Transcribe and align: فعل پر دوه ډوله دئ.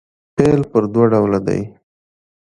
فعل 0.35 0.61
پر 0.71 0.83
دوه 0.93 1.05
ډوله 1.11 1.39
دئ. 1.47 1.61